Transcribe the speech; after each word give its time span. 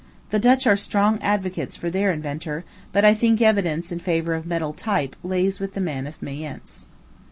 The 0.31 0.39
Dutch 0.39 0.65
are 0.65 0.75
strong 0.75 1.19
advocates 1.21 1.75
for 1.77 1.91
their 1.91 2.11
inventor; 2.11 2.63
but 2.91 3.05
I 3.05 3.13
think 3.13 3.39
evidence 3.39 3.91
in 3.91 3.99
favor 3.99 4.33
of 4.33 4.47
metal 4.47 4.73
type 4.73 5.15
lies 5.21 5.59
with 5.59 5.75
the 5.75 5.79
man 5.79 6.07
of 6.07 6.19
Mayence. 6.23 6.87